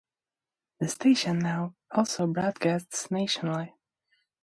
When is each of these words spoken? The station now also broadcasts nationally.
The 0.79 0.87
station 0.87 1.37
now 1.37 1.75
also 1.91 2.25
broadcasts 2.25 3.11
nationally. 3.11 3.75